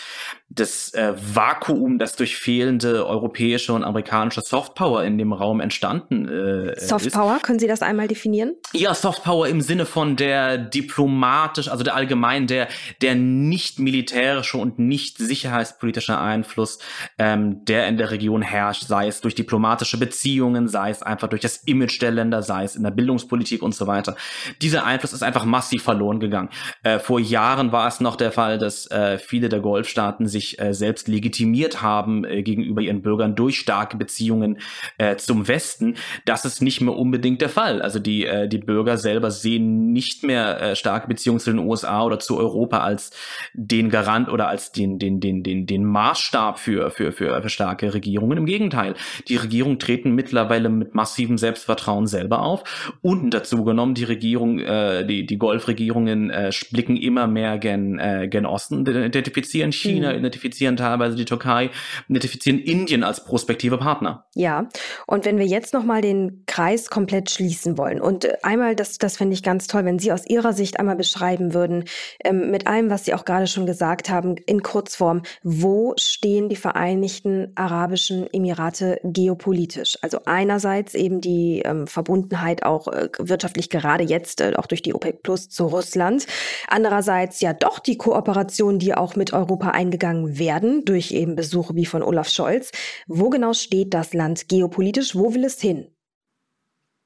[0.49, 6.79] das äh, Vakuum, das durch fehlende europäische und amerikanische Softpower in dem Raum entstanden äh,
[6.79, 7.43] Softpower, ist.
[7.43, 8.55] können Sie das einmal definieren?
[8.73, 12.67] Ja, Softpower im Sinne von der diplomatisch, also der allgemein der
[13.01, 16.79] der nicht militärische und nicht sicherheitspolitische Einfluss,
[17.17, 21.41] ähm, der in der Region herrscht, sei es durch diplomatische Beziehungen, sei es einfach durch
[21.41, 24.15] das Image der Länder, sei es in der Bildungspolitik und so weiter.
[24.61, 26.49] Dieser Einfluss ist einfach massiv verloren gegangen.
[26.83, 30.59] Äh, vor Jahren war es noch der Fall, dass dass äh, viele der Golfstaaten sich
[30.59, 34.59] äh, selbst legitimiert haben äh, gegenüber ihren Bürgern durch starke Beziehungen
[34.99, 35.95] äh, zum Westen.
[36.25, 37.81] Das ist nicht mehr unbedingt der Fall.
[37.81, 42.03] Also die, äh, die Bürger selber sehen nicht mehr äh, starke Beziehungen zu den USA
[42.03, 43.09] oder zu Europa als
[43.55, 47.95] den Garant oder als den, den, den, den, den Maßstab für, für, für, für starke
[47.95, 48.37] Regierungen.
[48.37, 48.93] Im Gegenteil,
[49.27, 55.07] die Regierungen treten mittlerweile mit massivem Selbstvertrauen selber auf und dazu genommen die Regierung, äh,
[55.07, 60.19] die, die Golfregierungen äh, blicken immer mehr gen, äh, gen Osten Osten, identifizieren China, mhm.
[60.19, 61.69] identifizieren teilweise die Türkei,
[62.09, 64.25] identifizieren Indien als prospektive Partner.
[64.35, 64.67] Ja,
[65.07, 69.15] und wenn wir jetzt nochmal den Kreis komplett schließen wollen und äh, einmal, das, das
[69.15, 71.85] finde ich ganz toll, wenn Sie aus Ihrer Sicht einmal beschreiben würden,
[72.25, 76.57] ähm, mit allem, was Sie auch gerade schon gesagt haben, in Kurzform, wo stehen die
[76.57, 79.97] Vereinigten Arabischen Emirate geopolitisch?
[80.01, 84.93] Also einerseits eben die ähm, Verbundenheit auch äh, wirtschaftlich gerade jetzt, äh, auch durch die
[84.93, 86.27] OPEC Plus zu Russland.
[86.67, 91.75] Andererseits ja doch die Kooperation Kooperationen, die auch mit Europa eingegangen werden, durch eben Besuche
[91.75, 92.71] wie von Olaf Scholz.
[93.07, 95.15] Wo genau steht das Land geopolitisch?
[95.15, 95.87] Wo will es hin?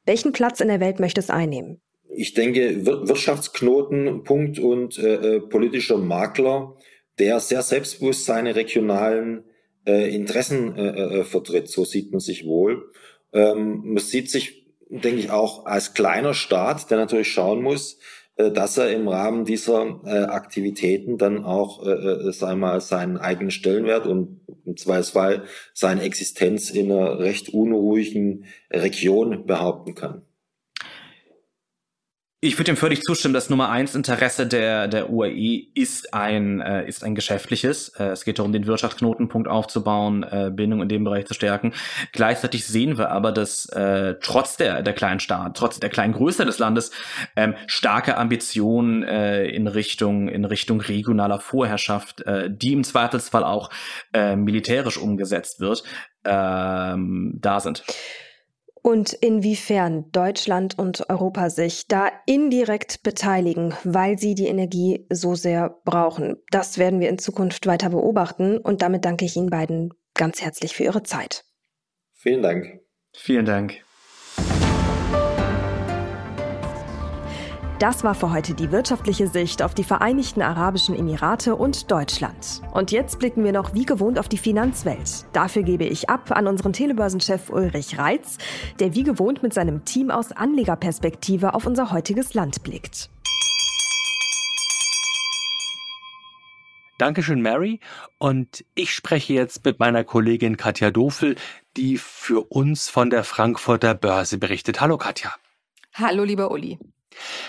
[0.06, 1.82] Welchen Platz in der Welt möchte es einnehmen?
[2.16, 6.78] Ich denke, Wirtschaftsknotenpunkt und äh, äh, politischer Makler,
[7.20, 9.44] der sehr selbstbewusst seine regionalen
[9.86, 11.70] äh, Interessen äh, äh, vertritt.
[11.70, 12.84] So sieht man sich wohl.
[13.34, 18.00] Ähm, man sieht sich, denke ich, auch als kleiner Staat, der natürlich schauen muss, äh,
[18.52, 23.52] dass er im Rahmen dieser äh, Aktivitäten dann auch, äh, äh, wir mal, seinen eigenen
[23.52, 25.44] Stellenwert und im Zweifelsfall
[25.74, 30.24] seine Existenz in einer recht unruhigen Region behaupten kann.
[32.46, 33.34] Ich würde dem völlig zustimmen.
[33.34, 37.88] Das Nummer eins Interesse der, der UAE ist ein, äh, ist ein geschäftliches.
[37.98, 41.72] Äh, es geht darum, den Wirtschaftsknotenpunkt aufzubauen, äh, Bindung in dem Bereich zu stärken.
[42.12, 46.44] Gleichzeitig sehen wir aber, dass äh, trotz der, der kleinen Staat, trotz der kleinen Größe
[46.44, 46.92] des Landes,
[47.38, 53.70] ähm, starke Ambitionen äh, in Richtung, in Richtung regionaler Vorherrschaft, äh, die im Zweifelsfall auch
[54.12, 55.86] äh, militärisch umgesetzt wird,
[56.26, 57.86] ähm, da sind
[58.84, 65.80] und inwiefern Deutschland und Europa sich da indirekt beteiligen, weil sie die Energie so sehr
[65.86, 66.36] brauchen.
[66.52, 70.76] Das werden wir in Zukunft weiter beobachten und damit danke ich Ihnen beiden ganz herzlich
[70.76, 71.46] für Ihre Zeit.
[72.12, 72.82] Vielen Dank.
[73.14, 73.84] Vielen Dank.
[77.84, 82.62] Das war für heute die wirtschaftliche Sicht auf die Vereinigten Arabischen Emirate und Deutschland.
[82.72, 85.26] Und jetzt blicken wir noch wie gewohnt auf die Finanzwelt.
[85.34, 88.38] Dafür gebe ich ab an unseren Telebörsenchef Ulrich Reitz,
[88.80, 93.10] der wie gewohnt mit seinem Team aus Anlegerperspektive auf unser heutiges Land blickt.
[97.00, 97.82] Dankeschön, Mary.
[98.18, 101.36] Und ich spreche jetzt mit meiner Kollegin Katja Dofel,
[101.76, 104.80] die für uns von der Frankfurter Börse berichtet.
[104.80, 105.36] Hallo, Katja.
[105.96, 106.80] Hallo, lieber Uli.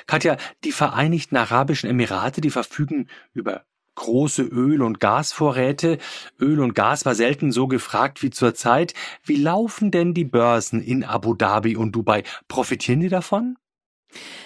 [0.07, 5.99] Katja, die Vereinigten Arabischen Emirate, die verfügen über große Öl- und Gasvorräte.
[6.41, 8.95] Öl und Gas war selten so gefragt wie zurzeit.
[9.25, 12.25] Wie laufen denn die Börsen in Abu Dhabi und Dubai?
[12.49, 13.57] Profitieren die davon?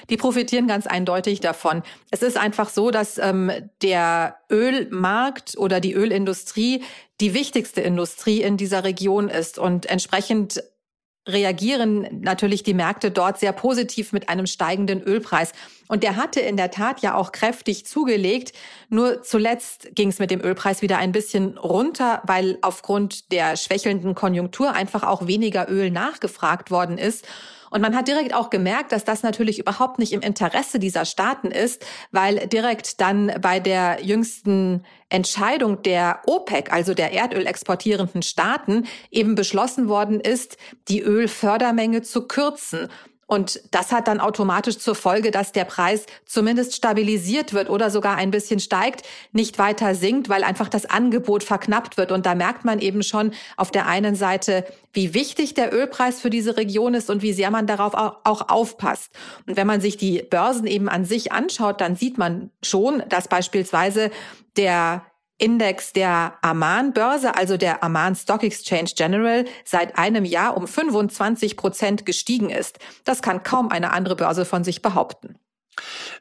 [0.09, 1.83] Die profitieren ganz eindeutig davon.
[2.11, 3.51] Es ist einfach so, dass ähm,
[3.83, 6.83] der Ölmarkt oder die Ölindustrie
[7.21, 10.63] die wichtigste Industrie in dieser Region ist und entsprechend
[11.29, 15.53] reagieren natürlich die Märkte dort sehr positiv mit einem steigenden Ölpreis.
[15.87, 18.53] Und der hatte in der Tat ja auch kräftig zugelegt.
[18.89, 24.15] Nur zuletzt ging es mit dem Ölpreis wieder ein bisschen runter, weil aufgrund der schwächelnden
[24.15, 27.27] Konjunktur einfach auch weniger Öl nachgefragt worden ist.
[27.71, 31.51] Und man hat direkt auch gemerkt, dass das natürlich überhaupt nicht im Interesse dieser Staaten
[31.51, 38.87] ist, weil direkt dann bei der jüngsten Entscheidung der OPEC, also der Erdöl exportierenden Staaten,
[39.11, 40.57] eben beschlossen worden ist,
[40.89, 42.89] die Ölfördermenge zu kürzen.
[43.29, 48.17] Und das hat dann automatisch zur Folge, dass der Preis zumindest stabilisiert wird oder sogar
[48.17, 52.11] ein bisschen steigt, nicht weiter sinkt, weil einfach das Angebot verknappt wird.
[52.11, 54.65] Und da merkt man eben schon auf der einen Seite,
[54.95, 59.13] wie wichtig der Ölpreis für diese Region ist und wie sehr man darauf auch aufpasst.
[59.47, 63.29] Und wenn man sich die Börsen eben an sich anschaut, dann sieht man schon, dass
[63.29, 64.11] beispielsweise
[64.57, 65.03] der
[65.39, 72.05] Index der Amman-Börse, also der Amman Stock Exchange General, seit einem Jahr um 25 Prozent
[72.05, 72.79] gestiegen ist.
[73.05, 75.37] Das kann kaum eine andere Börse von sich behaupten.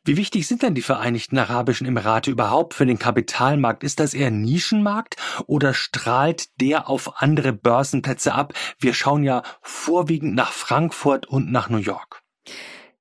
[0.03, 3.83] Wie wichtig sind denn die Vereinigten Arabischen Emirate überhaupt für den Kapitalmarkt?
[3.83, 8.53] Ist das eher Nischenmarkt oder strahlt der auf andere Börsenplätze ab?
[8.79, 12.21] Wir schauen ja vorwiegend nach Frankfurt und nach New York.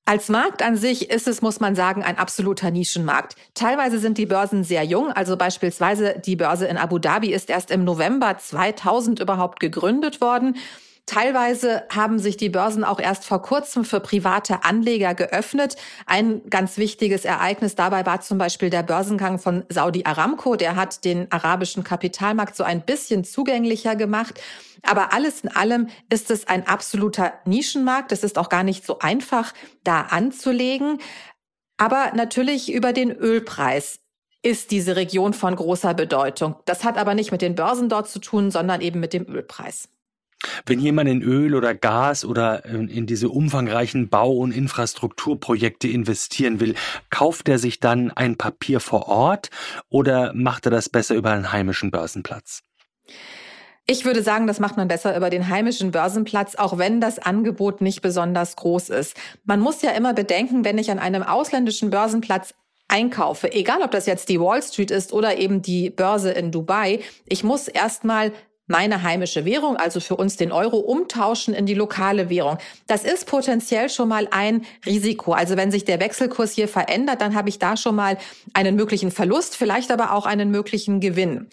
[0.09, 3.35] Als Markt an sich ist es, muss man sagen, ein absoluter Nischenmarkt.
[3.55, 7.73] Teilweise sind die Börsen sehr jung, also beispielsweise die Börse in Abu Dhabi ist erst
[7.73, 10.59] im November 2000 überhaupt gegründet worden.
[11.07, 15.77] Teilweise haben sich die Börsen auch erst vor kurzem für private Anleger geöffnet.
[16.05, 20.57] Ein ganz wichtiges Ereignis dabei war zum Beispiel der Börsengang von Saudi Aramco.
[20.57, 24.41] Der hat den arabischen Kapitalmarkt so ein bisschen zugänglicher gemacht.
[24.83, 28.11] Aber alles in allem ist es ein absoluter Nischenmarkt.
[28.11, 30.99] Es ist auch gar nicht so einfach, da anzulegen.
[31.77, 34.01] Aber natürlich über den Ölpreis
[34.43, 36.57] ist diese Region von großer Bedeutung.
[36.65, 39.89] Das hat aber nicht mit den Börsen dort zu tun, sondern eben mit dem Ölpreis.
[40.67, 46.75] Wenn jemand in Öl oder Gas oder in diese umfangreichen Bau- und Infrastrukturprojekte investieren will,
[47.11, 49.51] kauft er sich dann ein Papier vor Ort
[49.89, 52.63] oder macht er das besser über einen heimischen Börsenplatz?
[53.89, 57.81] Ich würde sagen, das macht man besser über den heimischen Börsenplatz, auch wenn das Angebot
[57.81, 59.17] nicht besonders groß ist.
[59.45, 62.53] Man muss ja immer bedenken, wenn ich an einem ausländischen Börsenplatz
[62.89, 67.01] einkaufe, egal ob das jetzt die Wall Street ist oder eben die Börse in Dubai,
[67.27, 68.33] ich muss erstmal
[68.67, 72.59] meine heimische Währung, also für uns den Euro, umtauschen in die lokale Währung.
[72.87, 75.33] Das ist potenziell schon mal ein Risiko.
[75.33, 78.19] Also wenn sich der Wechselkurs hier verändert, dann habe ich da schon mal
[78.55, 81.49] einen möglichen Verlust, vielleicht aber auch einen möglichen Gewinn.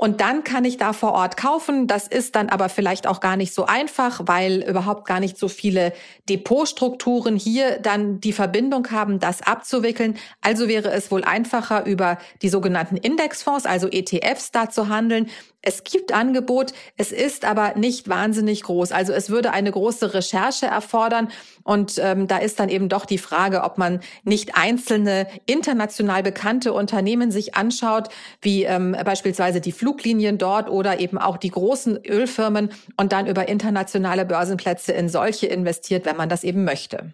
[0.00, 1.86] Und dann kann ich da vor Ort kaufen.
[1.86, 5.46] Das ist dann aber vielleicht auch gar nicht so einfach, weil überhaupt gar nicht so
[5.46, 5.92] viele
[6.26, 10.16] Depotstrukturen hier dann die Verbindung haben, das abzuwickeln.
[10.40, 15.28] Also wäre es wohl einfacher, über die sogenannten Indexfonds, also ETFs, da zu handeln.
[15.62, 18.92] Es gibt Angebot, es ist aber nicht wahnsinnig groß.
[18.92, 21.28] Also es würde eine große Recherche erfordern
[21.64, 26.72] und ähm, da ist dann eben doch die Frage, ob man nicht einzelne international bekannte
[26.72, 28.08] Unternehmen sich anschaut,
[28.40, 33.48] wie ähm, beispielsweise die Fluglinien dort oder eben auch die großen Ölfirmen und dann über
[33.48, 37.12] internationale Börsenplätze in solche investiert, wenn man das eben möchte.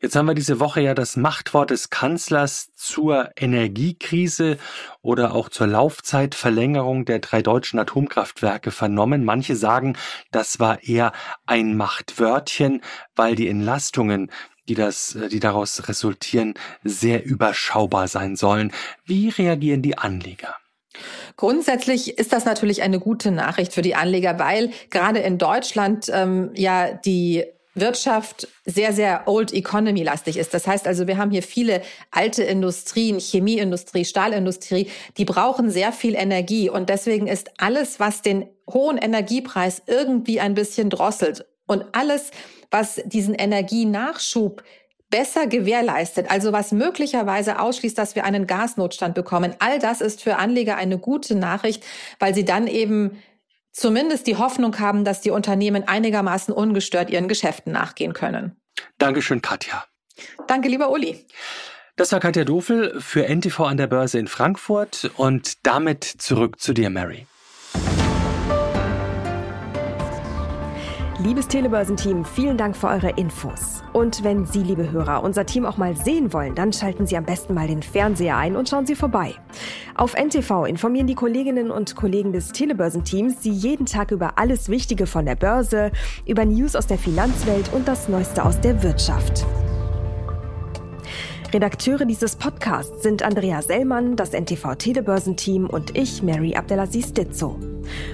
[0.00, 4.58] Jetzt haben wir diese Woche ja das Machtwort des Kanzlers zur Energiekrise
[5.02, 9.24] oder auch zur Laufzeitverlängerung der drei deutschen Atomkraftwerke vernommen.
[9.24, 9.96] Manche sagen,
[10.30, 11.12] das war eher
[11.46, 12.82] ein Machtwörtchen,
[13.16, 14.30] weil die Entlastungen
[14.68, 16.52] die das, die daraus resultieren,
[16.84, 18.70] sehr überschaubar sein sollen.
[19.06, 20.54] Wie reagieren die Anleger?
[21.36, 26.50] Grundsätzlich ist das natürlich eine gute Nachricht für die Anleger, weil gerade in Deutschland ähm,
[26.54, 27.44] ja die
[27.80, 30.54] Wirtschaft sehr, sehr old economy lastig ist.
[30.54, 36.14] Das heißt also, wir haben hier viele alte Industrien, Chemieindustrie, Stahlindustrie, die brauchen sehr viel
[36.14, 42.30] Energie und deswegen ist alles, was den hohen Energiepreis irgendwie ein bisschen drosselt und alles,
[42.70, 44.62] was diesen Energienachschub
[45.10, 49.54] besser gewährleistet, also was möglicherweise ausschließt, dass wir einen Gasnotstand bekommen.
[49.58, 51.82] All das ist für Anleger eine gute Nachricht,
[52.18, 53.22] weil sie dann eben
[53.78, 58.60] zumindest die Hoffnung haben, dass die Unternehmen einigermaßen ungestört ihren Geschäften nachgehen können.
[58.98, 59.84] Dankeschön, Katja.
[60.46, 61.26] Danke, lieber Uli.
[61.96, 66.72] Das war Katja Dofel für NTV an der Börse in Frankfurt und damit zurück zu
[66.72, 67.26] dir, Mary.
[71.20, 73.82] Liebes Telebörsenteam, vielen Dank für eure Infos.
[73.92, 77.24] Und wenn Sie, liebe Hörer, unser Team auch mal sehen wollen, dann schalten Sie am
[77.24, 79.34] besten mal den Fernseher ein und schauen Sie vorbei.
[79.96, 85.08] Auf NTV informieren die Kolleginnen und Kollegen des Telebörsenteams Sie jeden Tag über alles Wichtige
[85.08, 85.90] von der Börse,
[86.24, 89.44] über News aus der Finanzwelt und das Neueste aus der Wirtschaft.
[91.50, 97.58] Redakteure dieses Podcasts sind Andrea Sellmann, das NTV Telebörsenteam und ich, Mary Abdelaziz Ditzo.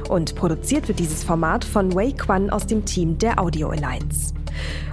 [0.08, 4.32] Und produziert wird dieses Format von Wei Quan aus dem Team der Audio Alliance.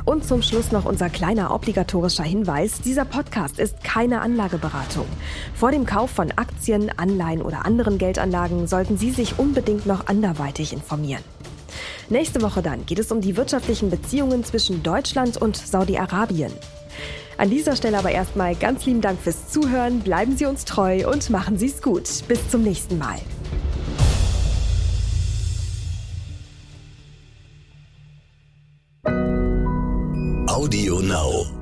[0.06, 2.82] Und zum Schluss noch unser kleiner obligatorischer Hinweis.
[2.82, 5.06] Dieser Podcast ist keine Anlageberatung.
[5.54, 10.74] Vor dem Kauf von Aktien, Anleihen oder anderen Geldanlagen sollten Sie sich unbedingt noch anderweitig
[10.74, 11.24] informieren.
[12.10, 16.52] Nächste Woche dann geht es um die wirtschaftlichen Beziehungen zwischen Deutschland und Saudi-Arabien.
[17.42, 21.32] An dieser Stelle aber erstmal ganz lieben Dank fürs Zuhören, bleiben Sie uns treu und
[21.32, 22.04] machen Sie es gut.
[22.28, 23.18] Bis zum nächsten Mal.
[30.46, 31.61] Audio Now.